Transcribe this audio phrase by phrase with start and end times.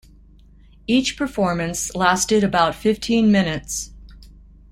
[0.87, 3.91] Each performance lasted about fifteen minutes.